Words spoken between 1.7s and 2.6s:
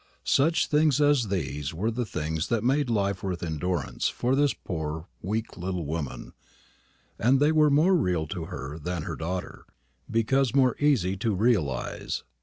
were the things